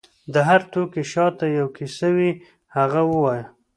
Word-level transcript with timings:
د 0.33 0.35
هر 0.47 0.61
توکي 0.71 1.03
شاته 1.11 1.45
یو 1.59 1.67
کیسه 1.77 2.09
وي، 2.15 2.31
هغه 2.75 3.01
ووایه. 3.11 3.45